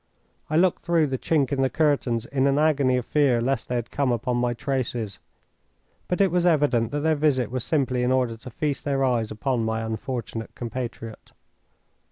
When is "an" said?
2.47-2.57